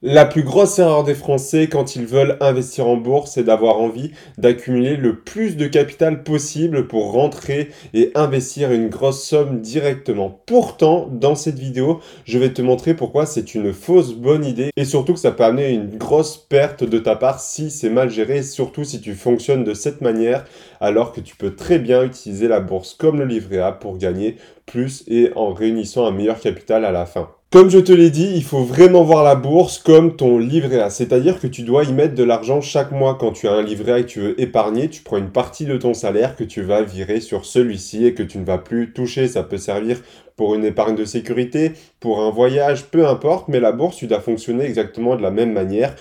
La 0.00 0.26
plus 0.26 0.44
grosse 0.44 0.78
erreur 0.78 1.02
des 1.02 1.16
Français 1.16 1.66
quand 1.66 1.96
ils 1.96 2.06
veulent 2.06 2.36
investir 2.40 2.86
en 2.86 2.96
bourse, 2.96 3.32
c'est 3.32 3.42
d'avoir 3.42 3.80
envie 3.80 4.12
d'accumuler 4.36 4.96
le 4.96 5.18
plus 5.18 5.56
de 5.56 5.66
capital 5.66 6.22
possible 6.22 6.86
pour 6.86 7.10
rentrer 7.10 7.70
et 7.94 8.12
investir 8.14 8.70
une 8.70 8.90
grosse 8.90 9.24
somme 9.24 9.60
directement. 9.60 10.40
Pourtant, 10.46 11.08
dans 11.10 11.34
cette 11.34 11.58
vidéo, 11.58 11.98
je 12.26 12.38
vais 12.38 12.52
te 12.52 12.62
montrer 12.62 12.94
pourquoi 12.94 13.26
c'est 13.26 13.56
une 13.56 13.72
fausse 13.72 14.14
bonne 14.14 14.44
idée 14.44 14.70
et 14.76 14.84
surtout 14.84 15.14
que 15.14 15.18
ça 15.18 15.32
peut 15.32 15.42
amener 15.42 15.70
une 15.70 15.98
grosse 15.98 16.36
perte 16.36 16.84
de 16.84 16.98
ta 17.00 17.16
part 17.16 17.40
si 17.40 17.68
c'est 17.68 17.90
mal 17.90 18.08
géré 18.08 18.44
surtout 18.44 18.84
si 18.84 19.00
tu 19.00 19.14
fonctionnes 19.14 19.64
de 19.64 19.74
cette 19.74 20.00
manière 20.00 20.44
alors 20.80 21.10
que 21.10 21.20
tu 21.20 21.34
peux 21.34 21.56
très 21.56 21.80
bien 21.80 22.04
utiliser 22.04 22.46
la 22.46 22.60
bourse 22.60 22.94
comme 22.94 23.18
le 23.18 23.26
livret 23.26 23.58
A 23.58 23.72
pour 23.72 23.98
gagner 23.98 24.36
plus 24.64 25.02
et 25.08 25.32
en 25.34 25.52
réunissant 25.52 26.06
un 26.06 26.12
meilleur 26.12 26.38
capital 26.38 26.84
à 26.84 26.92
la 26.92 27.04
fin. 27.04 27.30
Comme 27.50 27.70
je 27.70 27.78
te 27.78 27.92
l'ai 27.92 28.10
dit, 28.10 28.30
il 28.34 28.44
faut 28.44 28.62
vraiment 28.62 29.04
voir 29.04 29.24
la 29.24 29.34
bourse 29.34 29.78
comme 29.78 30.16
ton 30.16 30.36
livret 30.38 30.80
A, 30.80 30.90
c'est-à-dire 30.90 31.40
que 31.40 31.46
tu 31.46 31.62
dois 31.62 31.84
y 31.84 31.94
mettre 31.94 32.14
de 32.14 32.22
l'argent 32.22 32.60
chaque 32.60 32.92
mois. 32.92 33.14
Quand 33.14 33.32
tu 33.32 33.48
as 33.48 33.52
un 33.52 33.62
livret 33.62 33.92
A 33.92 33.98
et 34.00 34.02
que 34.02 34.08
tu 34.08 34.20
veux 34.20 34.38
épargner, 34.38 34.90
tu 34.90 35.00
prends 35.00 35.16
une 35.16 35.30
partie 35.30 35.64
de 35.64 35.78
ton 35.78 35.94
salaire 35.94 36.36
que 36.36 36.44
tu 36.44 36.60
vas 36.60 36.82
virer 36.82 37.20
sur 37.20 37.46
celui-ci 37.46 38.04
et 38.04 38.12
que 38.12 38.22
tu 38.22 38.36
ne 38.36 38.44
vas 38.44 38.58
plus 38.58 38.92
toucher. 38.92 39.28
Ça 39.28 39.42
peut 39.42 39.56
servir 39.56 39.98
pour 40.36 40.54
une 40.56 40.64
épargne 40.66 40.94
de 40.94 41.06
sécurité, 41.06 41.72
pour 42.00 42.20
un 42.20 42.30
voyage, 42.30 42.84
peu 42.84 43.08
importe, 43.08 43.48
mais 43.48 43.60
la 43.60 43.72
bourse, 43.72 43.96
tu 43.96 44.06
dois 44.06 44.20
fonctionner 44.20 44.66
exactement 44.66 45.16
de 45.16 45.22
la 45.22 45.30
même 45.30 45.54
manière 45.54 45.96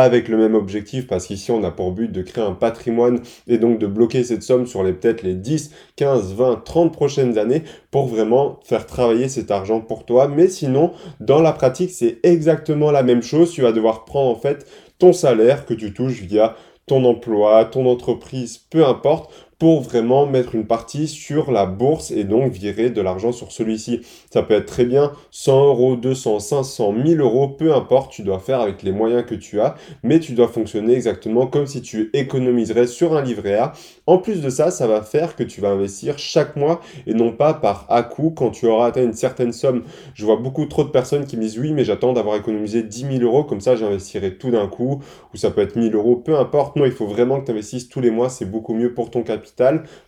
avec 0.00 0.28
le 0.28 0.36
même 0.36 0.54
objectif 0.54 1.06
parce 1.06 1.26
qu'ici 1.26 1.50
on 1.50 1.62
a 1.64 1.70
pour 1.70 1.92
but 1.92 2.10
de 2.10 2.22
créer 2.22 2.44
un 2.44 2.54
patrimoine 2.54 3.20
et 3.46 3.58
donc 3.58 3.78
de 3.78 3.86
bloquer 3.86 4.24
cette 4.24 4.42
somme 4.42 4.66
sur 4.66 4.82
les 4.82 4.92
peut-être 4.92 5.22
les 5.22 5.34
10, 5.34 5.72
15, 5.96 6.34
20, 6.34 6.62
30 6.64 6.92
prochaines 6.92 7.38
années 7.38 7.62
pour 7.90 8.06
vraiment 8.06 8.60
faire 8.64 8.86
travailler 8.86 9.28
cet 9.28 9.50
argent 9.50 9.80
pour 9.80 10.06
toi. 10.06 10.28
Mais 10.28 10.48
sinon, 10.48 10.92
dans 11.20 11.40
la 11.40 11.52
pratique, 11.52 11.90
c'est 11.90 12.18
exactement 12.22 12.90
la 12.90 13.02
même 13.02 13.22
chose. 13.22 13.52
Tu 13.52 13.62
vas 13.62 13.72
devoir 13.72 14.04
prendre 14.04 14.30
en 14.30 14.40
fait 14.40 14.66
ton 14.98 15.12
salaire 15.12 15.66
que 15.66 15.74
tu 15.74 15.92
touches 15.92 16.22
via 16.22 16.56
ton 16.86 17.04
emploi, 17.04 17.64
ton 17.64 17.86
entreprise, 17.86 18.58
peu 18.58 18.84
importe, 18.84 19.32
pour 19.58 19.80
vraiment 19.80 20.26
mettre 20.26 20.56
une 20.56 20.66
partie 20.66 21.06
sur 21.06 21.52
la 21.52 21.66
bourse 21.66 22.10
et 22.10 22.24
donc 22.24 22.52
virer 22.52 22.90
de 22.90 23.00
l'argent 23.00 23.30
sur 23.30 23.52
celui-ci. 23.52 24.00
Ça 24.32 24.42
peut 24.42 24.54
être 24.54 24.66
très 24.66 24.84
bien 24.84 25.12
100 25.30 25.66
euros, 25.66 25.94
200, 25.94 26.40
500, 26.40 26.92
1000 26.92 27.20
euros, 27.20 27.46
peu 27.48 27.72
importe, 27.72 28.10
tu 28.10 28.22
dois 28.22 28.40
faire 28.40 28.60
avec 28.60 28.82
les 28.82 28.90
moyens 28.90 29.24
que 29.24 29.36
tu 29.36 29.60
as, 29.60 29.76
mais 30.02 30.18
tu 30.18 30.32
dois 30.32 30.48
fonctionner 30.48 30.94
exactement 30.94 31.46
comme 31.46 31.66
si 31.66 31.80
tu 31.80 32.10
économiserais 32.12 32.88
sur 32.88 33.16
un 33.16 33.22
livret 33.22 33.54
A. 33.54 33.72
En 34.06 34.18
plus 34.18 34.42
de 34.42 34.50
ça, 34.50 34.72
ça 34.72 34.88
va 34.88 35.00
faire 35.00 35.36
que 35.36 35.44
tu 35.44 35.60
vas 35.60 35.68
investir 35.68 36.18
chaque 36.18 36.56
mois 36.56 36.80
et 37.06 37.14
non 37.14 37.30
pas 37.30 37.54
par 37.54 37.86
à-coup 37.88 38.30
quand 38.36 38.50
tu 38.50 38.66
auras 38.66 38.86
atteint 38.86 39.04
une 39.04 39.12
certaine 39.12 39.52
somme. 39.52 39.84
Je 40.14 40.24
vois 40.24 40.36
beaucoup 40.36 40.66
trop 40.66 40.82
de 40.82 40.90
personnes 40.90 41.24
qui 41.24 41.36
me 41.36 41.42
disent 41.42 41.58
oui, 41.60 41.72
mais 41.72 41.84
j'attends 41.84 42.12
d'avoir 42.12 42.36
économisé 42.36 42.82
10 42.82 43.18
000 43.18 43.22
euros, 43.22 43.44
comme 43.44 43.60
ça 43.60 43.76
j'investirai 43.76 44.38
tout 44.38 44.50
d'un 44.50 44.66
coup, 44.66 45.00
ou 45.32 45.36
ça 45.36 45.52
peut 45.52 45.60
être 45.60 45.76
1000 45.76 45.94
euros, 45.94 46.16
peu 46.16 46.36
importe. 46.36 46.74
Non, 46.74 46.84
il 46.84 46.90
faut 46.90 47.06
vraiment 47.06 47.40
que 47.40 47.46
tu 47.46 47.52
investisses 47.52 47.88
tous 47.88 48.00
les 48.00 48.10
mois, 48.10 48.28
c'est 48.28 48.50
beaucoup 48.50 48.74
mieux 48.74 48.92
pour 48.92 49.10
ton 49.10 49.22
capital 49.22 49.51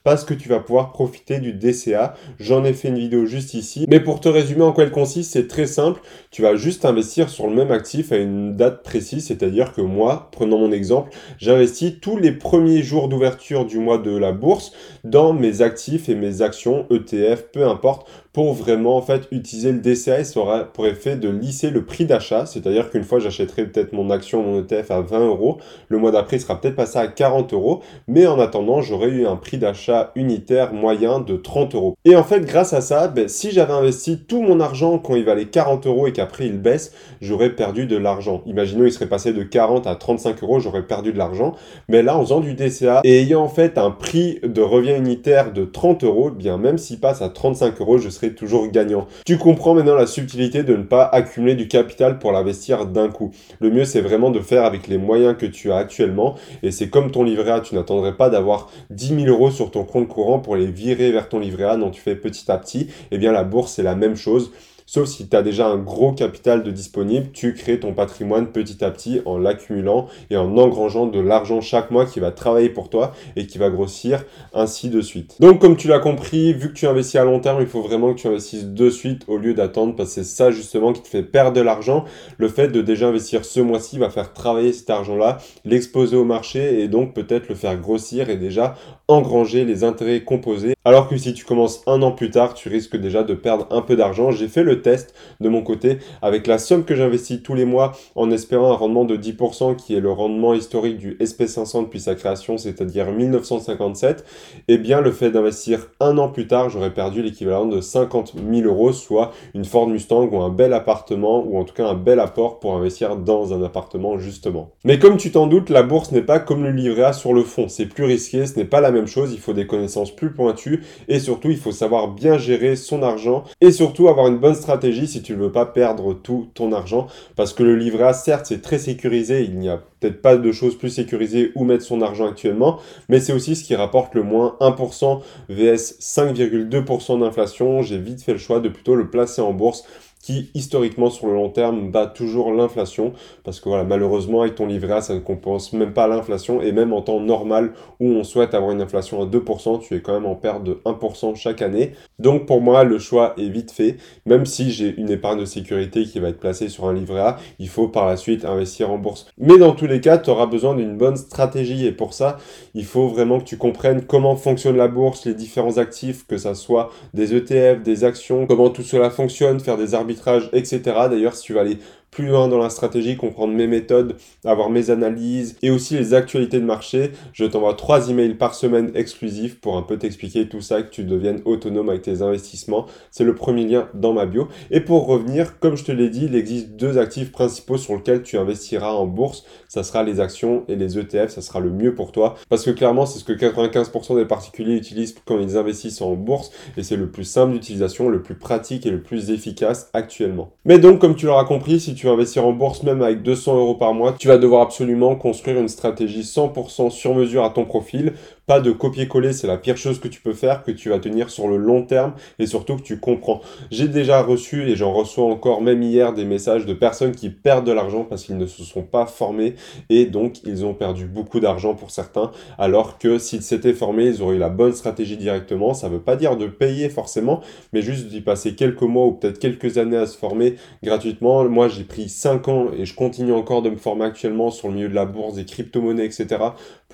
parce 0.03 0.25
que 0.25 0.34
tu 0.34 0.48
vas 0.48 0.61
pouvoir 0.61 0.92
profiter 0.92 1.39
du 1.39 1.53
DCA. 1.53 2.14
J'en 2.39 2.64
ai 2.64 2.73
fait 2.73 2.89
une 2.89 2.98
vidéo 2.98 3.27
juste 3.27 3.55
ici. 3.55 3.87
Mais 3.89 4.00
pour 4.00 4.20
te 4.20 4.28
résumer 4.28 4.62
en 4.62 4.73
quoi 4.73 4.84
elle 4.84 4.91
consiste, 4.91 5.33
c'est 5.33 5.48
très 5.48 5.67
simple. 5.67 6.00
Tu 6.31 6.42
vas 6.42 6.56
juste 6.56 6.84
investir 6.84 7.28
sur 7.28 7.47
le 7.47 7.55
même 7.55 7.70
actif 7.70 8.12
à 8.12 8.17
une 8.17 8.56
date 8.56 8.83
précise, 8.83 9.27
c'est-à-dire 9.27 9.72
que 9.72 9.81
moi, 9.81 10.28
prenons 10.33 10.59
mon 10.59 10.72
exemple, 10.72 11.11
j'investis 11.39 12.00
tous 12.00 12.17
les 12.17 12.33
premiers 12.33 12.83
jours 12.83 13.09
d'ouverture 13.09 13.65
du 13.67 13.78
mois 13.78 13.98
de 13.98 14.17
la 14.17 14.33
bourse 14.33 14.72
dans 15.05 15.33
mes 15.33 15.62
actifs 15.62 16.09
et 16.09 16.15
mes 16.15 16.42
actions 16.42 16.87
ETF, 16.91 17.50
peu 17.53 17.67
importe, 17.67 18.09
pour 18.35 18.53
vraiment 18.53 18.97
en 18.97 19.01
fait 19.01 19.29
utiliser 19.31 19.71
le 19.71 19.79
DCA, 19.79 20.25
ça 20.25 20.41
aura 20.41 20.65
pour 20.65 20.89
effet 20.89 21.15
de 21.15 21.29
lisser 21.29 21.71
le 21.71 21.85
prix 21.85 22.05
d'achat, 22.05 22.47
c'est-à-dire 22.47 22.91
qu'une 22.91 23.05
fois 23.05 23.21
j'achèterai 23.21 23.65
peut-être 23.67 23.93
mon 23.93 24.11
action, 24.11 24.43
mon 24.43 24.61
ETF 24.61 24.91
à 24.91 25.01
20 25.03 25.29
euros, 25.29 25.59
le 25.89 25.99
mois 25.99 26.11
d'après 26.11 26.39
il 26.39 26.41
sera 26.41 26.61
peut-être 26.61 26.75
passé 26.75 26.99
à 26.99 27.07
40 27.07 27.53
euros, 27.55 27.81
mais 28.09 28.27
en 28.27 28.41
attendant 28.41 28.83
j'aurai 28.83 29.09
eu 29.09 29.25
un 29.25 29.37
prix 29.37 29.57
d'achat 29.59 30.11
unitaire 30.17 30.75
moyen 30.75 31.21
de 31.21 31.37
30 31.37 31.77
euros. 31.77 31.97
Et 32.05 32.17
en 32.17 32.25
fait 32.25 32.41
grâce 32.41 32.73
à 32.73 32.81
ça, 32.81 33.06
ben, 33.06 33.28
si 33.28 33.53
j'avais 33.53 33.73
investi 33.73 34.19
tout 34.27 34.43
mon 34.43 34.59
argent 34.59 34.99
quand 34.99 35.15
il 35.15 35.25
valait 35.25 35.47
40 35.47 35.87
euros 35.87 36.09
et 36.09 36.12
qu'après 36.12 36.47
il 36.47 36.59
baisse, 36.59 36.93
j'aurais 37.21 37.50
perdu 37.50 37.87
de 37.87 37.97
l'argent. 37.97 38.43
Imaginons 38.47 38.84
il 38.84 38.93
serait 38.93 39.09
passé 39.09 39.33
de 39.33 39.44
40 39.44 39.87
à 39.87 39.94
35 39.94 40.43
euros, 40.43 40.59
j'aurais 40.59 40.89
perdu 40.89 41.12
de 41.12 41.19
l'argent, 41.19 41.55
mais 41.89 42.03
là 42.03 42.19
en 42.19 42.23
faisant 42.23 42.41
du 42.41 42.55
DCA 42.55 43.00
et 43.05 43.21
ayant 43.21 43.43
en 43.43 43.49
fait 43.49 43.78
un 43.78 43.93
prix 43.93 44.41
de 44.43 44.61
revient 44.61 44.97
unitaire 44.97 45.53
de 45.53 45.65
30 45.65 46.03
euros, 46.03 46.31
bien 46.31 46.59
même 46.59 46.78
s'il 46.78 46.99
passe 46.99 47.23
à 47.23 47.28
35 47.28 47.81
euros, 47.81 47.99
je 47.99 48.09
toujours 48.31 48.71
gagnant. 48.71 49.07
Tu 49.27 49.39
comprends 49.39 49.75
maintenant 49.75 49.95
la 49.95 50.07
subtilité 50.07 50.62
de 50.62 50.77
ne 50.77 50.83
pas 50.83 51.05
accumuler 51.05 51.55
du 51.55 51.69
capital 51.69 52.19
pour 52.19 52.33
l'investir 52.33 52.87
d'un 52.87 53.09
coup. 53.09 53.33
Le 53.61 53.71
mieux, 53.71 53.85
c'est 53.85 54.01
vraiment 54.01 54.31
de 54.31 54.41
faire 54.41 54.65
avec 54.65 54.89
les 54.89 54.99
moyens 54.99 55.37
que 55.37 55.47
tu 55.47 55.73
as 55.73 55.77
actuellement. 55.77 56.37
Et 56.62 56.71
c'est 56.71 56.89
comme 56.89 57.11
ton 57.11 57.23
livret 57.23 57.51
A, 57.51 57.61
tu 57.61 57.75
n'attendrais 57.75 58.17
pas 58.17 58.31
d'avoir 58.31 58.71
10 58.91 59.25
000 59.25 59.27
euros 59.27 59.51
sur 59.51 59.71
ton 59.71 59.85
compte 59.85 60.09
courant 60.09 60.39
pour 60.39 60.57
les 60.57 60.67
virer 60.67 61.12
vers 61.12 61.29
ton 61.29 61.39
livret 61.39 61.65
A. 61.65 61.77
Non, 61.77 61.91
tu 61.91 62.01
fais 62.01 62.17
petit 62.17 62.51
à 62.51 62.59
petit. 62.59 62.89
Eh 63.11 63.19
bien, 63.19 63.33
la 63.33 63.45
bourse, 63.45 63.73
c'est 63.73 63.83
la 63.83 63.95
même 63.95 64.17
chose. 64.17 64.53
Sauf 64.87 65.09
si 65.09 65.28
tu 65.28 65.34
as 65.34 65.43
déjà 65.43 65.67
un 65.67 65.78
gros 65.78 66.12
capital 66.12 66.62
de 66.62 66.71
disponible, 66.71 67.31
tu 67.33 67.55
crées 67.55 67.81
ton 67.81 67.95
patrimoine 67.95 68.49
petit 68.53 68.84
à 68.84 68.91
petit 68.91 69.22
en 69.25 69.39
l'accumulant 69.39 70.09
et 70.28 70.37
en 70.37 70.59
engrangeant 70.59 71.06
de 71.06 71.21
l'argent 71.21 71.62
chaque 71.62 71.91
mois 71.91 72.05
qui 72.05 72.21
va 72.21 72.33
travailler 72.33 72.69
pour 72.69 72.91
toi 72.91 73.15
et 73.34 73.47
qui 73.47 73.56
va 73.56 73.71
grossir 73.71 74.25
ainsi 74.53 74.91
de 74.91 75.00
suite. 75.00 75.37
Donc 75.41 75.59
comme 75.59 75.77
tu 75.77 75.89
l'as 75.89 76.00
compris, 76.00 76.53
vu 76.53 76.69
que 76.69 76.75
tu 76.75 76.87
investis 76.87 77.17
à 77.17 77.25
long 77.25 77.41
terme, 77.41 77.62
il 77.62 77.67
faut 77.67 77.81
vraiment 77.81 78.12
que 78.12 78.21
tu 78.21 78.27
investisses 78.27 78.67
de 78.67 78.91
suite 78.91 79.23
au 79.27 79.39
lieu 79.39 79.55
d'attendre 79.55 79.97
parce 79.97 80.11
que 80.11 80.15
c'est 80.17 80.25
ça 80.25 80.50
justement 80.50 80.93
qui 80.93 81.03
te 81.03 81.09
fait 81.09 81.23
perdre 81.23 81.56
de 81.56 81.62
l'argent. 81.62 82.05
Le 82.37 82.49
fait 82.49 82.69
de 82.69 82.83
déjà 82.83 83.09
investir 83.09 83.47
ce 83.47 83.61
mois-ci 83.61 83.97
va 83.97 84.11
faire 84.11 84.34
travailler 84.34 84.75
cet 84.75 84.91
argent-là, 84.91 85.39
l'exposer 85.65 86.17
au 86.17 86.25
marché 86.25 86.83
et 86.83 86.89
donc 86.89 87.15
peut-être 87.15 87.49
le 87.49 87.55
faire 87.55 87.81
grossir 87.81 88.28
et 88.28 88.37
déjà 88.37 88.75
engranger 89.09 89.65
les 89.65 89.84
intérêts 89.84 90.22
composés. 90.22 90.75
Alors 90.87 91.09
que 91.09 91.16
si 91.16 91.32
tu 91.34 91.44
commences 91.44 91.82
un 91.87 92.03
an 92.03 92.12
plus 92.12 92.31
tard, 92.31 92.54
tu 92.54 92.69
risques 92.69 92.97
déjà 92.97 93.22
de 93.22 93.34
perdre 93.34 93.66
un 93.70 93.81
peu 93.81 93.97
d'argent. 93.97 94.31
J'ai 94.31 94.48
fait 94.48 94.62
le 94.62 94.82
test 94.82 95.15
de 95.41 95.48
mon 95.48 95.62
côté 95.62 95.98
avec 96.22 96.47
la 96.47 96.59
somme 96.59 96.84
que 96.84 96.94
j'investis 96.94 97.43
tous 97.43 97.54
les 97.54 97.64
mois 97.64 97.93
en 98.14 98.31
espérant 98.31 98.70
un 98.72 98.76
rendement 98.76 99.04
de 99.04 99.16
10% 99.16 99.76
qui 99.76 99.94
est 99.94 100.00
le 100.00 100.10
rendement 100.10 100.54
historique 100.54 100.98
du 100.98 101.14
SP500 101.14 101.84
depuis 101.84 102.00
sa 102.00 102.14
création, 102.14 102.59
c'est-à-dire 102.59 103.10
1957, 103.12 104.25
et 104.69 104.75
eh 104.75 104.78
bien 104.78 105.00
le 105.00 105.10
fait 105.10 105.31
d'investir 105.31 105.88
un 106.00 106.19
an 106.19 106.28
plus 106.28 106.47
tard, 106.47 106.69
j'aurais 106.69 106.93
perdu 106.93 107.22
l'équivalent 107.22 107.66
de 107.66 107.81
50 107.81 108.34
000 108.50 108.66
euros, 108.66 108.93
soit 108.93 109.32
une 109.54 109.64
Ford 109.64 109.88
Mustang 109.88 110.28
ou 110.31 110.41
un 110.41 110.50
bel 110.50 110.72
appartement, 110.72 111.44
ou 111.44 111.59
en 111.59 111.64
tout 111.64 111.75
cas 111.75 111.87
un 111.87 111.94
bel 111.94 112.20
apport 112.20 112.60
pour 112.60 112.76
investir 112.76 113.16
dans 113.16 113.53
un 113.53 113.62
appartement 113.62 114.19
justement. 114.19 114.70
Mais 114.84 114.98
comme 114.98 115.16
tu 115.16 115.31
t'en 115.31 115.47
doutes, 115.47 115.70
la 115.70 115.82
bourse 115.82 116.12
n'est 116.12 116.22
pas 116.22 116.38
comme 116.38 116.64
le 116.64 116.70
livret 116.70 117.04
A 117.04 117.12
sur 117.12 117.32
le 117.32 117.43
fond, 117.43 117.69
c'est 117.69 117.87
plus 117.87 118.04
risqué, 118.04 118.47
ce 118.47 118.59
n'est 118.59 118.64
pas 118.64 118.81
la 118.81 118.91
chose, 119.06 119.32
il 119.32 119.41
faut 119.41 119.53
des 119.53 119.66
connaissances 119.66 120.15
plus 120.15 120.32
pointues, 120.32 120.82
et 121.09 121.21
surtout 121.21 121.50
il 121.50 121.59
faut 121.59 121.72
savoir 121.72 122.09
bien 122.09 122.38
gérer 122.38 122.77
son 122.77 123.03
argent, 123.03 123.44
et 123.60 123.72
surtout 123.72 124.09
avoir 124.09 124.28
une 124.28 124.38
bonne 124.38 124.55
stratégie 124.55 125.06
si 125.06 125.22
tu 125.22 125.32
ne 125.32 125.38
veux 125.38 125.53
pas 125.53 125.66
perdre 125.66 126.15
tout 126.15 126.49
ton 126.55 126.72
argent. 126.72 127.06
Parce 127.37 127.53
que 127.53 127.62
le 127.62 127.77
livret 127.77 128.05
A, 128.05 128.12
certes, 128.12 128.47
c'est 128.47 128.62
très 128.62 128.78
sécurisé. 128.78 129.43
Il 129.43 129.59
n'y 129.59 129.69
a 129.69 129.82
peut-être 130.00 130.22
pas 130.22 130.37
de 130.37 130.53
choses 130.53 130.77
plus 130.77 130.91
sécurisées 130.91 131.53
où 131.55 131.65
mettre 131.65 131.84
son 131.84 132.03
argent 132.03 132.27
actuellement. 132.27 132.78
Mais 133.09 133.21
c'est 133.21 133.32
aussi 133.32 133.56
ce 133.56 133.65
qui 133.65 133.75
rapporte 133.75 134.15
le 134.15 134.22
moins 134.22 134.56
1% 134.60 135.21
vs 135.49 135.97
5,2% 136.00 137.21
d'inflation. 137.21 137.82
J'ai 137.82 137.99
vite 137.99 138.22
fait 138.22 138.32
le 138.32 138.38
choix 138.38 138.61
de 138.61 138.69
plutôt 138.69 138.94
le 138.94 139.11
placer 139.11 139.41
en 139.41 139.53
bourse 139.53 139.84
qui 140.25 140.51
historiquement 140.55 141.11
sur 141.11 141.27
le 141.27 141.35
long 141.35 141.51
terme 141.51 141.91
bat 141.91 142.07
toujours 142.07 142.51
l'inflation. 142.51 143.12
Parce 143.45 143.61
que 143.61 143.69
voilà 143.69 143.85
malheureusement 143.85 144.41
avec 144.41 144.55
ton 144.55 144.67
livret 144.67 144.95
A 144.95 145.01
ça 145.03 145.15
ne 145.15 145.19
compense 145.19 145.75
même 145.75 145.93
pas 145.93 146.09
l'inflation. 146.09 146.62
Et 146.62 146.73
même 146.73 146.95
en 146.95 147.03
temps 147.03 147.21
normal 147.21 147.73
où 148.01 148.07
on 148.07 148.25
souhaite 148.25 148.55
avoir 148.55 148.73
une 148.73 148.81
inflation 148.81 149.23
à 149.23 149.27
2% 149.27 149.81
tu 149.81 149.95
es 149.95 150.01
quand 150.01 150.15
même 150.15 150.25
en 150.25 150.35
perte 150.35 150.65
de 150.65 150.81
1% 150.87 151.37
chaque 151.37 151.61
année. 151.61 151.93
Donc 152.19 152.47
pour 152.47 152.62
moi 152.62 152.85
le 152.85 152.99
choix 152.99 153.35
est 153.37 153.51
vite 153.51 153.71
fait. 153.71 153.99
Même 154.25 154.47
si 154.47 154.71
j'ai 154.71 154.95
une 154.97 155.11
épargne 155.11 155.41
de 155.41 155.45
sécurité 155.45 156.05
qui 156.05 156.21
va 156.21 156.31
être 156.31 156.41
placée 156.41 156.71
sur 156.71 156.87
un 156.87 156.95
livret 156.95 157.21
A 157.21 157.37
il 157.59 157.69
faut 157.69 157.89
par 157.89 158.06
la 158.06 158.17
suite 158.17 158.47
investir 158.47 158.91
en 158.91 158.97
bourse. 158.97 159.27
Mais 159.37 159.59
dans 159.59 159.73
tous 159.73 159.87
les 159.87 160.00
cas 160.00 160.17
tu 160.17 160.31
auras 160.31 160.47
besoin 160.47 160.75
d'une 160.75 160.97
bonne 160.97 161.17
stratégie. 161.17 161.87
Et 161.87 161.93
pour 161.93 162.15
ça 162.15 162.38
il 162.75 162.87
faut 162.87 163.09
vraiment 163.09 163.41
que 163.41 163.44
tu 163.44 163.59
comprennes 163.59 164.00
comment 164.06 164.37
fonctionne 164.37 164.79
la 164.79 164.88
bourse 164.88 165.27
les 165.27 165.35
différents 165.35 165.77
actifs 165.77 166.27
que 166.27 166.38
ça 166.38 166.55
soit 166.55 166.91
des 167.12 167.35
ETF 167.35 167.82
des 167.82 168.05
actions 168.05 168.47
comment 168.47 168.70
tout 168.70 168.82
cela 168.82 169.11
fonctionne 169.11 169.61
faire 169.61 169.77
des 169.77 169.94
arbitrages 169.94 170.13
etc. 170.52 170.81
D'ailleurs, 171.11 171.34
si 171.34 171.43
tu 171.44 171.52
vas 171.52 171.61
aller 171.61 171.78
plus 172.14 172.28
loin 172.28 172.46
dans 172.46 172.58
la 172.58 172.70
stratégie, 172.70 173.16
comprendre 173.16 173.55
mes 173.55 173.66
méthodes, 173.66 174.14
avoir 174.44 174.70
mes 174.70 174.90
analyses 174.90 175.56
et 175.62 175.70
aussi 175.72 175.96
les 175.96 176.14
actualités 176.14 176.61
de 176.61 176.64
marché, 176.64 177.11
je 177.32 177.44
t'envoie 177.44 177.75
trois 177.75 178.08
emails 178.08 178.34
par 178.34 178.55
semaine 178.55 178.93
exclusifs 178.94 179.61
pour 179.61 179.76
un 179.76 179.82
peu 179.82 179.99
t'expliquer 179.99 180.49
tout 180.49 180.61
ça, 180.61 180.82
que 180.82 180.90
tu 180.90 181.02
deviennes 181.02 181.43
autonome 181.44 181.88
avec 181.88 182.02
tes 182.02 182.22
investissements. 182.22 182.87
C'est 183.11 183.25
le 183.25 183.34
premier 183.34 183.66
lien 183.66 183.88
dans 183.94 184.12
ma 184.12 184.26
bio. 184.26 184.46
Et 184.70 184.81
pour 184.81 185.08
revenir, 185.08 185.58
comme 185.58 185.76
je 185.76 185.82
te 185.82 185.90
l'ai 185.90 186.08
dit, 186.08 186.26
il 186.26 186.37
existe 186.37 186.76
deux 186.76 186.99
actifs 186.99 187.32
principaux 187.32 187.78
sur 187.78 187.96
lesquels 187.96 188.22
tu 188.22 188.38
investiras 188.38 188.93
en 188.93 189.06
bourse. 189.06 189.44
Ça 189.67 189.82
sera 189.82 190.05
les 190.05 190.20
actions 190.20 190.62
et 190.69 190.76
les 190.76 190.96
ETF, 190.96 191.31
ça 191.31 191.43
sera 191.43 191.58
le 191.58 191.70
mieux 191.70 191.96
pour 191.96 192.12
toi. 192.12 192.37
Parce 192.49 192.64
que 192.64 192.70
clairement, 192.70 193.06
c'est 193.06 193.19
ce 193.19 193.25
que 193.25 193.32
95% 193.32 194.14
des 194.14 194.25
particuliers 194.25 194.76
utilisent 194.76 195.17
quand 195.25 195.40
ils 195.40 195.56
investissent 195.56 196.00
en 196.00 196.14
bourse 196.14 196.52
et 196.76 196.84
c'est 196.84 196.96
le 196.96 197.10
plus 197.10 197.25
simple 197.25 197.55
d'utilisation, 197.55 198.08
le 198.08 198.22
plus 198.22 198.37
pratique 198.37 198.87
et 198.87 198.93
le 198.93 199.02
plus 199.02 199.31
efficace 199.32 199.90
actuellement. 199.94 200.52
Mais 200.64 200.78
donc, 200.78 201.00
comme 201.00 201.17
tu 201.17 201.26
l'auras 201.26 201.44
compris, 201.44 201.81
si 201.81 201.96
tu 201.96 202.04
investir 202.11 202.47
en 202.47 202.53
bourse, 202.53 202.83
même 202.83 203.03
avec 203.03 203.23
200 203.23 203.56
euros 203.56 203.75
par 203.75 203.95
mois, 203.95 204.15
tu 204.19 204.29
vas 204.29 204.39
devoir 204.39 204.62
absolument 204.62 205.17
construire 205.17 205.59
une 205.59 205.69
stratégie 205.69 206.23
100% 206.23 206.91
sur 206.91 207.15
mesure 207.15 207.45
à 207.45 207.51
ton 207.51 207.65
profil. 207.65 208.15
Pas 208.46 208.61
de 208.61 208.73
copier-coller, 208.73 209.32
c'est 209.32 209.46
la 209.46 209.56
pire 209.56 209.79
chose 209.79 209.99
que 209.99 210.08
tu 210.08 210.20
peux 210.20 210.35
faire, 210.35 210.64
que 210.64 210.70
tu 210.70 210.91
vas 210.91 210.99
tenir 210.99 211.31
sur 211.31 211.49
le 211.49 211.56
long 211.56 211.82
terme 211.82 212.12
et 212.38 212.46
surtout 212.46 212.76
que 212.76 212.82
tu 212.82 213.00
comprends. 213.00 213.41
J'ai 213.70 213.88
déjà 213.88 214.20
reçu 214.23 214.69
et 214.69 214.76
j'en 214.76 214.93
reçois 214.93 215.25
encore 215.25 215.62
même 215.62 215.82
hier 215.82 216.12
des 216.12 216.26
messages 216.26 216.67
de 216.67 216.75
personnes 216.75 217.12
qui 217.12 217.31
perdent 217.31 217.67
de 217.67 217.73
l'argent 217.73 218.05
parce 218.05 218.25
qu'ils 218.25 218.37
ne 218.37 218.46
se 218.46 218.62
sont 218.62 218.82
pas 218.82 219.06
formés 219.06 219.55
et 219.88 220.05
donc 220.05 220.43
ils 220.44 220.67
ont 220.67 220.75
perdu 220.75 221.06
beaucoup 221.06 221.41
d'argent 221.41 221.75
pour 221.75 221.91
certains 221.91 222.32
alors 222.58 222.99
que 222.99 223.19
s'ils 223.19 223.43
s'étaient 223.43 223.73
formés, 223.73 224.08
ils 224.08 224.23
auraient 224.23 224.37
eu 224.37 224.38
la 224.38 224.50
bonne 224.50 224.75
stratégie 224.75 225.17
directement. 225.17 225.73
Ça 225.73 225.88
ne 225.88 225.94
veut 225.94 226.02
pas 226.02 226.17
dire 226.17 226.37
de 226.37 226.46
payer 226.46 226.91
forcément, 226.91 227.41
mais 227.73 227.81
juste 227.81 228.08
d'y 228.08 228.20
passer 228.20 228.55
quelques 228.55 228.82
mois 228.82 229.06
ou 229.06 229.12
peut-être 229.12 229.38
quelques 229.38 229.79
années 229.79 229.96
à 229.96 230.06
se 230.06 230.19
former 230.19 230.56
gratuitement. 230.82 231.44
Moi, 231.44 231.69
j'ai 231.69 231.85
pris 231.85 232.08
5 232.11 232.49
ans 232.49 232.67
et 232.76 232.85
je 232.85 232.94
continue 232.94 233.32
encore 233.32 233.62
de 233.62 233.70
me 233.70 233.76
former 233.76 234.05
actuellement 234.05 234.50
sur 234.50 234.69
le 234.69 234.75
milieu 234.75 234.88
de 234.88 234.94
la 234.94 235.06
bourse, 235.06 235.35
des 235.35 235.44
crypto-monnaies, 235.44 236.05
etc. 236.05 236.26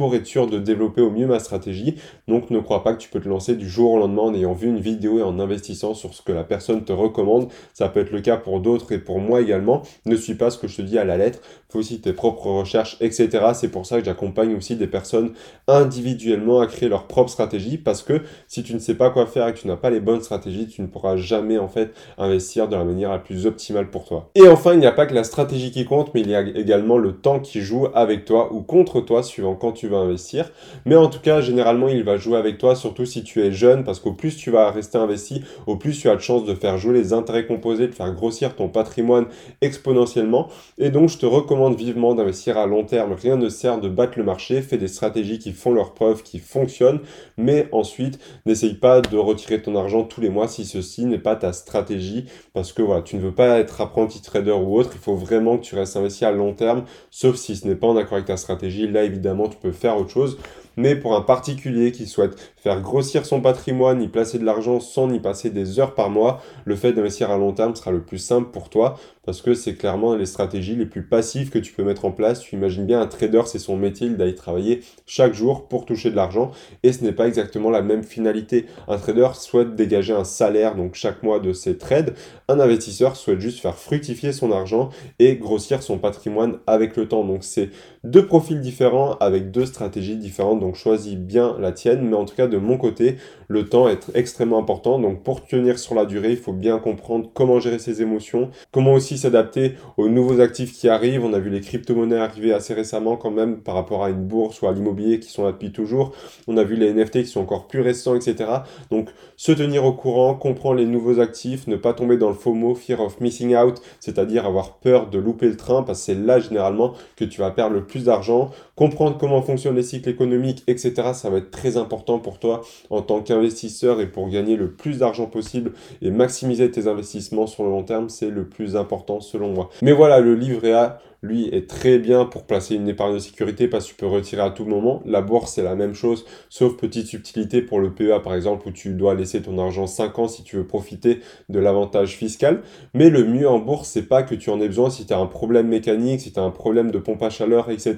pour 0.00 0.14
être 0.14 0.24
sûr 0.24 0.46
de 0.46 0.58
développer 0.58 1.02
au 1.02 1.10
mieux 1.10 1.26
ma 1.26 1.38
stratégie. 1.38 1.96
Donc, 2.26 2.48
ne 2.48 2.58
crois 2.58 2.82
pas 2.82 2.94
que 2.94 3.02
tu 3.02 3.10
peux 3.10 3.20
te 3.20 3.28
lancer 3.28 3.54
du 3.54 3.68
jour 3.68 3.90
au 3.92 3.98
lendemain 3.98 4.22
en 4.22 4.34
ayant 4.34 4.54
vu 4.54 4.66
une 4.66 4.80
vidéo 4.80 5.18
et 5.18 5.22
en 5.22 5.38
investissant 5.38 5.92
sur 5.92 6.14
ce 6.14 6.22
que 6.22 6.32
la 6.32 6.42
personne 6.42 6.86
te 6.86 6.92
recommande. 6.94 7.48
Ça 7.74 7.90
peut 7.90 8.00
être 8.00 8.10
le 8.10 8.22
cas 8.22 8.38
pour 8.38 8.60
d'autres 8.60 8.92
et 8.92 8.98
pour 8.98 9.18
moi 9.18 9.42
également. 9.42 9.82
Ne 10.06 10.16
suis 10.16 10.36
pas 10.36 10.48
ce 10.48 10.56
que 10.56 10.68
je 10.68 10.78
te 10.78 10.80
dis 10.80 10.98
à 10.98 11.04
la 11.04 11.18
lettre. 11.18 11.40
Fais 11.68 11.78
aussi 11.78 12.00
tes 12.00 12.14
propres 12.14 12.46
recherches, 12.46 12.96
etc. 13.02 13.28
C'est 13.52 13.68
pour 13.68 13.84
ça 13.84 13.98
que 13.98 14.06
j'accompagne 14.06 14.56
aussi 14.56 14.74
des 14.74 14.86
personnes 14.86 15.34
individuellement 15.68 16.60
à 16.60 16.66
créer 16.66 16.88
leur 16.88 17.06
propre 17.06 17.28
stratégie 17.28 17.76
parce 17.76 18.02
que 18.02 18.22
si 18.48 18.62
tu 18.62 18.72
ne 18.72 18.78
sais 18.78 18.94
pas 18.94 19.10
quoi 19.10 19.26
faire 19.26 19.46
et 19.48 19.52
que 19.52 19.58
tu 19.58 19.68
n'as 19.68 19.76
pas 19.76 19.90
les 19.90 20.00
bonnes 20.00 20.22
stratégies, 20.22 20.66
tu 20.66 20.80
ne 20.80 20.86
pourras 20.86 21.16
jamais 21.16 21.58
en 21.58 21.68
fait 21.68 21.92
investir 22.16 22.68
de 22.68 22.74
la 22.74 22.84
manière 22.84 23.10
la 23.10 23.18
plus 23.18 23.44
optimale 23.44 23.90
pour 23.90 24.06
toi. 24.06 24.30
Et 24.34 24.48
enfin, 24.48 24.72
il 24.72 24.78
n'y 24.78 24.86
a 24.86 24.92
pas 24.92 25.04
que 25.04 25.14
la 25.14 25.24
stratégie 25.24 25.70
qui 25.70 25.84
compte, 25.84 26.14
mais 26.14 26.22
il 26.22 26.30
y 26.30 26.34
a 26.34 26.40
également 26.40 26.96
le 26.96 27.12
temps 27.12 27.38
qui 27.38 27.60
joue 27.60 27.86
avec 27.92 28.24
toi 28.24 28.50
ou 28.50 28.62
contre 28.62 29.02
toi 29.02 29.22
suivant 29.22 29.54
quand 29.54 29.72
tu 29.72 29.88
investir. 29.98 30.50
Mais 30.84 30.96
en 30.96 31.08
tout 31.08 31.20
cas, 31.20 31.40
généralement, 31.40 31.88
il 31.88 32.04
va 32.04 32.16
jouer 32.16 32.38
avec 32.38 32.58
toi, 32.58 32.74
surtout 32.74 33.04
si 33.04 33.22
tu 33.24 33.42
es 33.42 33.52
jeune, 33.52 33.84
parce 33.84 34.00
qu'au 34.00 34.12
plus 34.12 34.36
tu 34.36 34.50
vas 34.50 34.70
rester 34.70 34.98
investi, 34.98 35.42
au 35.66 35.76
plus 35.76 35.98
tu 35.98 36.08
as 36.08 36.16
de 36.16 36.20
chances 36.20 36.44
de 36.44 36.54
faire 36.54 36.78
jouer 36.78 36.94
les 36.94 37.12
intérêts 37.12 37.46
composés, 37.46 37.86
de 37.86 37.94
faire 37.94 38.12
grossir 38.14 38.56
ton 38.56 38.68
patrimoine 38.68 39.26
exponentiellement. 39.60 40.48
Et 40.78 40.90
donc, 40.90 41.08
je 41.08 41.18
te 41.18 41.26
recommande 41.26 41.76
vivement 41.76 42.14
d'investir 42.14 42.58
à 42.58 42.66
long 42.66 42.84
terme. 42.84 43.14
Rien 43.20 43.36
ne 43.36 43.48
sert 43.48 43.80
de 43.80 43.88
battre 43.88 44.18
le 44.18 44.24
marché, 44.24 44.62
fais 44.62 44.78
des 44.78 44.88
stratégies 44.88 45.38
qui 45.38 45.52
font 45.52 45.72
leurs 45.72 45.94
preuves, 45.94 46.22
qui 46.22 46.38
fonctionnent, 46.38 47.00
mais 47.36 47.68
ensuite, 47.72 48.18
n'essaye 48.46 48.74
pas 48.74 49.00
de 49.00 49.16
retirer 49.16 49.62
ton 49.62 49.76
argent 49.76 50.04
tous 50.04 50.20
les 50.20 50.28
mois 50.28 50.48
si 50.48 50.64
ceci 50.64 51.04
n'est 51.06 51.18
pas 51.18 51.36
ta 51.36 51.52
stratégie, 51.52 52.26
parce 52.52 52.72
que 52.72 52.82
voilà, 52.82 53.02
tu 53.02 53.16
ne 53.16 53.20
veux 53.20 53.34
pas 53.34 53.58
être 53.58 53.80
apprenti 53.80 54.20
trader 54.22 54.52
ou 54.52 54.78
autre, 54.78 54.90
il 54.94 55.00
faut 55.00 55.14
vraiment 55.14 55.58
que 55.58 55.64
tu 55.64 55.74
restes 55.74 55.96
investi 55.96 56.24
à 56.24 56.32
long 56.32 56.52
terme, 56.52 56.84
sauf 57.10 57.36
si 57.36 57.56
ce 57.56 57.66
n'est 57.66 57.74
pas 57.74 57.86
en 57.86 57.96
accord 57.96 58.14
avec 58.14 58.26
ta 58.26 58.36
stratégie, 58.36 58.88
là 58.88 59.04
évidemment 59.04 59.48
tu 59.48 59.56
peux 59.56 59.72
faire 59.80 59.96
autre 59.96 60.10
chose. 60.10 60.38
Mais 60.76 60.94
pour 60.94 61.16
un 61.16 61.20
particulier 61.20 61.92
qui 61.92 62.06
souhaite 62.06 62.38
faire 62.56 62.80
grossir 62.80 63.26
son 63.26 63.40
patrimoine, 63.40 64.00
y 64.00 64.08
placer 64.08 64.38
de 64.38 64.44
l'argent 64.44 64.80
sans 64.80 65.12
y 65.12 65.18
passer 65.18 65.50
des 65.50 65.80
heures 65.80 65.94
par 65.94 66.10
mois, 66.10 66.40
le 66.64 66.76
fait 66.76 66.92
d'investir 66.92 67.30
à 67.30 67.36
long 67.36 67.52
terme 67.52 67.74
sera 67.74 67.90
le 67.90 68.00
plus 68.00 68.18
simple 68.18 68.50
pour 68.50 68.70
toi 68.70 68.98
parce 69.30 69.42
que 69.42 69.54
c'est 69.54 69.74
clairement 69.74 70.16
les 70.16 70.26
stratégies 70.26 70.74
les 70.74 70.86
plus 70.86 71.04
passives 71.04 71.50
que 71.50 71.60
tu 71.60 71.72
peux 71.72 71.84
mettre 71.84 72.04
en 72.04 72.10
place. 72.10 72.40
Tu 72.40 72.56
imagines 72.56 72.84
bien 72.84 73.00
un 73.00 73.06
trader, 73.06 73.42
c'est 73.46 73.60
son 73.60 73.76
métier, 73.76 74.08
il 74.08 74.16
doit 74.16 74.26
y 74.26 74.34
travailler 74.34 74.80
chaque 75.06 75.34
jour 75.34 75.68
pour 75.68 75.86
toucher 75.86 76.10
de 76.10 76.16
l'argent 76.16 76.50
et 76.82 76.92
ce 76.92 77.04
n'est 77.04 77.12
pas 77.12 77.28
exactement 77.28 77.70
la 77.70 77.80
même 77.80 78.02
finalité. 78.02 78.66
Un 78.88 78.98
trader 78.98 79.28
souhaite 79.34 79.76
dégager 79.76 80.12
un 80.12 80.24
salaire 80.24 80.74
donc 80.74 80.96
chaque 80.96 81.22
mois 81.22 81.38
de 81.38 81.52
ses 81.52 81.78
trades. 81.78 82.14
Un 82.48 82.58
investisseur 82.58 83.14
souhaite 83.14 83.38
juste 83.38 83.60
faire 83.60 83.76
fructifier 83.76 84.32
son 84.32 84.50
argent 84.50 84.88
et 85.20 85.36
grossir 85.36 85.84
son 85.84 85.98
patrimoine 85.98 86.58
avec 86.66 86.96
le 86.96 87.06
temps. 87.06 87.24
Donc 87.24 87.44
c'est 87.44 87.70
deux 88.02 88.26
profils 88.26 88.60
différents 88.60 89.12
avec 89.20 89.52
deux 89.52 89.66
stratégies 89.66 90.16
différentes. 90.16 90.58
Donc 90.58 90.74
choisis 90.74 91.14
bien 91.14 91.56
la 91.60 91.70
tienne, 91.70 92.02
mais 92.02 92.16
en 92.16 92.24
tout 92.24 92.34
cas 92.34 92.48
de 92.48 92.56
mon 92.56 92.78
côté, 92.78 93.14
le 93.46 93.68
temps 93.68 93.88
est 93.88 94.10
extrêmement 94.14 94.58
important. 94.58 94.98
Donc 94.98 95.22
pour 95.22 95.46
tenir 95.46 95.78
sur 95.78 95.94
la 95.94 96.04
durée, 96.04 96.32
il 96.32 96.36
faut 96.36 96.52
bien 96.52 96.80
comprendre 96.80 97.30
comment 97.32 97.60
gérer 97.60 97.78
ses 97.78 98.02
émotions, 98.02 98.50
comment 98.72 98.94
aussi 98.94 99.19
s'adapter 99.20 99.74
aux 99.96 100.08
nouveaux 100.08 100.40
actifs 100.40 100.72
qui 100.72 100.88
arrivent. 100.88 101.24
On 101.24 101.32
a 101.32 101.38
vu 101.38 101.50
les 101.50 101.60
crypto-monnaies 101.60 102.18
arriver 102.18 102.52
assez 102.52 102.74
récemment 102.74 103.16
quand 103.16 103.30
même 103.30 103.58
par 103.58 103.74
rapport 103.74 104.04
à 104.04 104.10
une 104.10 104.24
bourse 104.24 104.60
ou 104.62 104.66
à 104.66 104.72
l'immobilier 104.72 105.20
qui 105.20 105.30
sont 105.30 105.44
là 105.44 105.52
depuis 105.52 105.72
toujours. 105.72 106.12
On 106.48 106.56
a 106.56 106.64
vu 106.64 106.76
les 106.76 106.92
NFT 106.92 107.22
qui 107.22 107.26
sont 107.26 107.40
encore 107.40 107.68
plus 107.68 107.80
récents, 107.80 108.14
etc. 108.14 108.50
Donc 108.90 109.10
se 109.36 109.52
tenir 109.52 109.84
au 109.84 109.92
courant, 109.92 110.34
comprendre 110.34 110.76
les 110.76 110.86
nouveaux 110.86 111.20
actifs, 111.20 111.66
ne 111.66 111.76
pas 111.76 111.92
tomber 111.92 112.16
dans 112.16 112.28
le 112.28 112.34
FOMO, 112.34 112.74
fear 112.74 113.00
of 113.00 113.20
missing 113.20 113.56
out, 113.56 113.80
c'est-à-dire 114.00 114.46
avoir 114.46 114.78
peur 114.78 115.08
de 115.10 115.18
louper 115.18 115.48
le 115.48 115.56
train 115.56 115.82
parce 115.82 116.00
que 116.00 116.04
c'est 116.06 116.14
là 116.14 116.40
généralement 116.40 116.94
que 117.16 117.24
tu 117.24 117.40
vas 117.40 117.50
perdre 117.50 117.74
le 117.74 117.84
plus 117.84 118.04
d'argent. 118.04 118.50
Comprendre 118.76 119.18
comment 119.18 119.42
fonctionnent 119.42 119.76
les 119.76 119.82
cycles 119.82 120.08
économiques, 120.08 120.64
etc. 120.66 121.12
Ça 121.12 121.30
va 121.30 121.38
être 121.38 121.50
très 121.50 121.76
important 121.76 122.18
pour 122.18 122.38
toi 122.38 122.62
en 122.88 123.02
tant 123.02 123.20
qu'investisseur 123.20 124.00
et 124.00 124.06
pour 124.06 124.28
gagner 124.28 124.56
le 124.56 124.70
plus 124.70 124.98
d'argent 124.98 125.26
possible 125.26 125.72
et 126.02 126.10
maximiser 126.10 126.70
tes 126.70 126.86
investissements 126.86 127.46
sur 127.46 127.64
le 127.64 127.70
long 127.70 127.82
terme, 127.82 128.08
c'est 128.08 128.30
le 128.30 128.48
plus 128.48 128.76
important 128.76 128.99
selon 129.20 129.52
moi. 129.52 129.70
Mais 129.82 129.92
voilà, 129.92 130.20
le 130.20 130.34
livret 130.34 130.72
A, 130.72 131.00
lui, 131.22 131.48
est 131.52 131.68
très 131.68 131.98
bien 131.98 132.24
pour 132.24 132.44
placer 132.44 132.76
une 132.76 132.88
épargne 132.88 133.14
de 133.14 133.18
sécurité 133.18 133.68
parce 133.68 133.84
que 133.84 133.90
tu 133.90 133.96
peux 133.96 134.06
retirer 134.06 134.40
à 134.40 134.50
tout 134.50 134.64
moment. 134.64 135.02
La 135.04 135.20
bourse, 135.20 135.52
c'est 135.52 135.62
la 135.62 135.74
même 135.74 135.92
chose, 135.92 136.24
sauf 136.48 136.76
petite 136.78 137.06
subtilité 137.06 137.60
pour 137.60 137.78
le 137.78 137.92
PEA, 137.92 138.20
par 138.24 138.34
exemple, 138.34 138.68
où 138.68 138.70
tu 138.70 138.94
dois 138.94 139.14
laisser 139.14 139.42
ton 139.42 139.58
argent 139.58 139.86
5 139.86 140.18
ans 140.18 140.28
si 140.28 140.44
tu 140.44 140.56
veux 140.56 140.66
profiter 140.66 141.20
de 141.50 141.58
l'avantage 141.58 142.16
fiscal. 142.16 142.62
Mais 142.94 143.10
le 143.10 143.24
mieux 143.24 143.48
en 143.48 143.58
bourse, 143.58 143.88
c'est 143.88 144.08
pas 144.08 144.22
que 144.22 144.34
tu 144.34 144.48
en 144.48 144.60
aies 144.62 144.68
besoin 144.68 144.88
si 144.88 145.04
tu 145.04 145.12
as 145.12 145.18
un 145.18 145.26
problème 145.26 145.68
mécanique, 145.68 146.20
si 146.20 146.32
tu 146.32 146.40
as 146.40 146.42
un 146.42 146.50
problème 146.50 146.90
de 146.90 146.98
pompe 146.98 147.22
à 147.22 147.28
chaleur, 147.28 147.70
etc. 147.70 147.96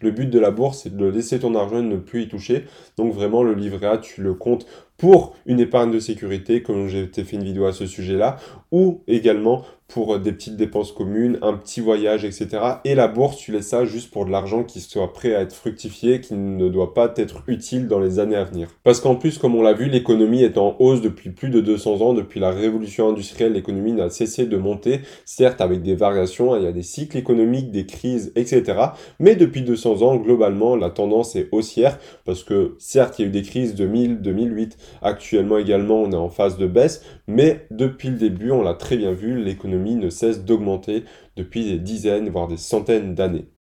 Le 0.00 0.10
but 0.10 0.28
de 0.28 0.38
la 0.40 0.50
bourse, 0.50 0.80
c'est 0.82 0.96
de 0.96 1.06
laisser 1.06 1.38
ton 1.38 1.54
argent 1.54 1.82
ne 1.82 1.96
plus 1.96 2.22
y 2.22 2.28
toucher. 2.28 2.64
Donc 2.96 3.12
vraiment, 3.14 3.44
le 3.44 3.54
livret 3.54 3.86
A, 3.86 3.98
tu 3.98 4.22
le 4.22 4.34
comptes 4.34 4.66
pour 4.96 5.36
une 5.44 5.60
épargne 5.60 5.90
de 5.90 6.00
sécurité, 6.00 6.62
comme 6.62 6.88
j'ai 6.88 7.06
fait 7.06 7.36
une 7.36 7.44
vidéo 7.44 7.66
à 7.66 7.72
ce 7.72 7.86
sujet-là, 7.86 8.36
ou 8.72 9.02
également 9.06 9.62
pour 9.88 10.18
des 10.18 10.32
petites 10.32 10.56
dépenses 10.56 10.92
communes, 10.92 11.38
un 11.42 11.54
petit 11.54 11.80
voyage, 11.80 12.24
etc. 12.24 12.48
Et 12.84 12.94
la 12.94 13.08
bourse, 13.08 13.36
tu 13.36 13.52
laisses 13.52 13.68
ça 13.68 13.84
juste 13.84 14.10
pour 14.10 14.26
de 14.26 14.30
l'argent 14.30 14.64
qui 14.64 14.80
soit 14.80 15.12
prêt 15.12 15.34
à 15.34 15.42
être 15.42 15.54
fructifié, 15.54 16.20
qui 16.20 16.34
ne 16.34 16.68
doit 16.68 16.92
pas 16.92 17.12
être 17.16 17.42
utile 17.46 17.86
dans 17.86 18.00
les 18.00 18.18
années 18.18 18.36
à 18.36 18.44
venir. 18.44 18.68
Parce 18.82 19.00
qu'en 19.00 19.14
plus, 19.14 19.38
comme 19.38 19.54
on 19.54 19.62
l'a 19.62 19.72
vu, 19.72 19.86
l'économie 19.86 20.42
est 20.42 20.58
en 20.58 20.76
hausse 20.80 21.00
depuis 21.00 21.30
plus 21.30 21.50
de 21.50 21.60
200 21.60 22.00
ans, 22.00 22.14
depuis 22.14 22.40
la 22.40 22.50
révolution 22.50 23.08
industrielle, 23.08 23.52
l'économie 23.52 23.92
n'a 23.92 24.10
cessé 24.10 24.46
de 24.46 24.56
monter, 24.56 25.00
certes 25.24 25.60
avec 25.60 25.82
des 25.82 25.94
variations, 25.94 26.52
hein, 26.52 26.58
il 26.58 26.64
y 26.64 26.68
a 26.68 26.72
des 26.72 26.82
cycles 26.82 27.16
économiques, 27.16 27.70
des 27.70 27.86
crises, 27.86 28.32
etc. 28.34 28.78
Mais 29.20 29.36
depuis 29.36 29.62
200 29.62 30.02
ans, 30.02 30.16
globalement, 30.16 30.76
la 30.76 30.90
tendance 30.90 31.36
est 31.36 31.48
haussière, 31.52 31.98
parce 32.24 32.42
que 32.42 32.74
certes, 32.78 33.18
il 33.18 33.22
y 33.22 33.24
a 33.24 33.28
eu 33.28 33.32
des 33.32 33.42
crises 33.42 33.74
2000, 33.74 34.20
2008, 34.20 34.76
actuellement 35.02 35.58
également, 35.58 36.02
on 36.02 36.10
est 36.10 36.16
en 36.16 36.28
phase 36.28 36.58
de 36.58 36.66
baisse, 36.66 37.04
mais 37.28 37.66
depuis 37.70 38.08
le 38.08 38.16
début, 38.16 38.50
on 38.50 38.62
l'a 38.62 38.74
très 38.74 38.96
bien 38.96 39.12
vu, 39.12 39.42
ne 39.96 40.10
cesse 40.10 40.44
d'augmenter 40.44 41.04
depuis 41.36 41.64
des 41.64 41.78
dizaines, 41.78 42.28
voire 42.28 42.48
des 42.48 42.56
centaines 42.56 43.14
d'années. 43.14 43.46